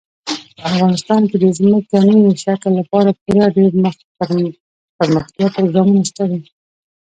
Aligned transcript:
افغانستان 0.69 1.21
کې 1.29 1.37
د 1.43 1.45
ځمکني 1.57 2.15
شکل 2.43 2.71
لپاره 2.79 3.09
پوره 3.23 3.43
دپرمختیا 4.17 5.47
پروګرامونه 5.55 6.01
شته 6.09 6.23
دي. 6.31 6.41